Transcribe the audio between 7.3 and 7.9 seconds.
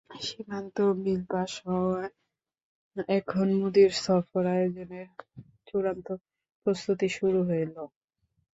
হলো।